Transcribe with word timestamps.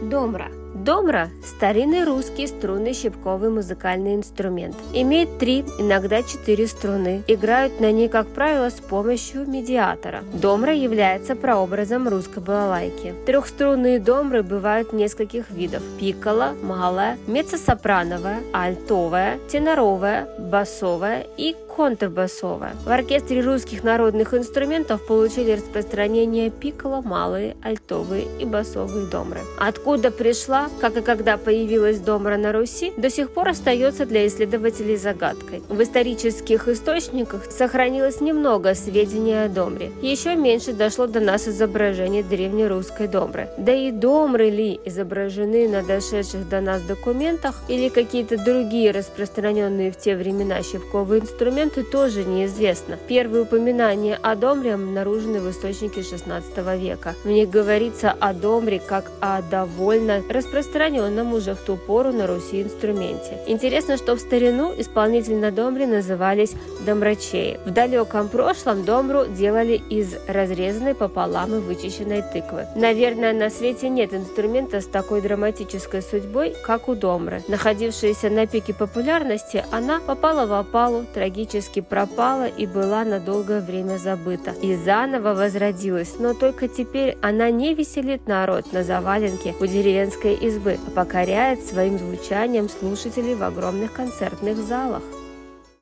Домра. 0.00 0.59
Домра– 0.74 1.30
старинный 1.44 2.04
русский 2.04 2.46
струнный 2.46 2.94
щипковый 2.94 3.50
музыкальный 3.50 4.14
инструмент. 4.14 4.76
Имеет 4.94 5.38
три, 5.38 5.64
иногда 5.78 6.22
четыре 6.22 6.66
струны. 6.68 7.22
Играют 7.26 7.80
на 7.80 7.90
ней, 7.90 8.08
как 8.08 8.28
правило, 8.28 8.70
с 8.70 8.80
помощью 8.80 9.46
медиатора. 9.46 10.22
Домра 10.32 10.72
является 10.72 11.34
прообразом 11.34 12.08
русской 12.08 12.40
балалайки. 12.40 13.14
Трехструнные 13.26 13.98
домры 13.98 14.42
бывают 14.42 14.92
нескольких 14.92 15.50
видов– 15.50 15.82
пикколо, 16.00 16.54
малая, 16.62 17.18
меццо-сопрановая, 17.26 18.38
альтовая, 18.52 19.38
теноровая, 19.48 20.28
басовая 20.38 21.26
и 21.36 21.56
контрбасовая. 21.76 22.74
В 22.84 22.90
оркестре 22.90 23.40
русских 23.40 23.82
народных 23.84 24.34
инструментов 24.34 25.06
получили 25.06 25.52
распространение 25.52 26.50
пикколо, 26.50 27.00
малые, 27.00 27.56
альтовые 27.62 28.26
и 28.38 28.44
басовые 28.44 29.06
домры. 29.06 29.40
Откуда 29.58 30.10
пришла, 30.10 30.59
как 30.80 30.96
и 30.96 31.00
когда 31.00 31.36
появилась 31.36 31.98
домра 32.00 32.36
на 32.36 32.52
Руси, 32.52 32.92
до 32.96 33.08
сих 33.10 33.30
пор 33.30 33.48
остается 33.48 34.06
для 34.06 34.26
исследователей 34.26 34.96
загадкой. 34.96 35.62
В 35.68 35.80
исторических 35.82 36.68
источниках 36.68 37.44
сохранилось 37.50 38.20
немного 38.20 38.74
сведений 38.74 39.44
о 39.44 39.48
домре. 39.48 39.92
Еще 40.02 40.36
меньше 40.36 40.72
дошло 40.72 41.06
до 41.06 41.20
нас 41.20 41.48
изображений 41.48 42.22
древнерусской 42.22 43.08
домры. 43.08 43.48
Да 43.56 43.72
и 43.72 43.90
домры 43.90 44.50
ли 44.50 44.80
изображены 44.84 45.68
на 45.68 45.82
дошедших 45.82 46.48
до 46.48 46.60
нас 46.60 46.82
документах 46.82 47.62
или 47.68 47.88
какие-то 47.88 48.36
другие 48.36 48.90
распространенные 48.90 49.92
в 49.92 49.96
те 49.96 50.16
времена 50.16 50.62
щипковые 50.62 51.22
инструменты 51.22 51.82
тоже 51.82 52.24
неизвестно. 52.24 52.98
Первые 53.08 53.42
упоминания 53.42 54.18
о 54.22 54.34
домре 54.34 54.74
обнаружены 54.74 55.40
в 55.40 55.50
источнике 55.50 56.00
XVI 56.00 56.78
века. 56.78 57.14
В 57.24 57.28
них 57.28 57.50
говорится 57.50 58.10
о 58.18 58.32
домре 58.32 58.80
как 58.84 59.10
о 59.20 59.42
довольно 59.42 60.22
распространенном 60.28 60.49
уже 61.40 61.54
в 61.54 61.60
ту 61.60 61.76
пору 61.76 62.12
на 62.12 62.26
Руси 62.26 62.62
инструменте. 62.62 63.38
Интересно, 63.46 63.96
что 63.96 64.14
в 64.14 64.20
старину 64.20 64.72
исполнители 64.76 65.34
на 65.34 65.50
домре 65.50 65.86
назывались 65.86 66.54
домрачеи. 66.84 67.58
В 67.64 67.70
далеком 67.70 68.28
прошлом 68.28 68.84
домру 68.84 69.26
делали 69.26 69.80
из 69.90 70.14
разрезанной 70.28 70.94
пополам 70.94 71.54
и 71.54 71.58
вычищенной 71.58 72.22
тыквы. 72.22 72.66
Наверное, 72.76 73.32
на 73.32 73.50
свете 73.50 73.88
нет 73.88 74.14
инструмента 74.14 74.80
с 74.80 74.86
такой 74.86 75.20
драматической 75.20 76.02
судьбой, 76.02 76.54
как 76.64 76.88
у 76.88 76.94
домры. 76.94 77.42
Находившаяся 77.48 78.30
на 78.30 78.46
пике 78.46 78.74
популярности, 78.74 79.64
она 79.70 80.00
попала 80.00 80.46
в 80.46 80.52
опалу 80.52 81.04
трагически 81.14 81.80
пропала 81.80 82.46
и 82.46 82.66
была 82.66 83.04
на 83.04 83.20
долгое 83.20 83.60
время 83.60 83.98
забыта. 83.98 84.52
И 84.62 84.76
заново 84.76 85.34
возродилась, 85.34 86.14
но 86.18 86.34
только 86.34 86.68
теперь 86.68 87.16
она 87.22 87.50
не 87.50 87.74
веселит 87.74 88.26
народ 88.26 88.72
на 88.72 88.82
заваленке 88.82 89.54
у 89.60 89.66
деревенской 89.66 90.34
избы, 90.40 90.78
а 90.86 90.90
покоряет 90.90 91.64
своим 91.64 91.98
звучанием 91.98 92.68
слушателей 92.68 93.34
в 93.34 93.42
огромных 93.42 93.92
концертных 93.92 94.56
залах. 94.56 95.02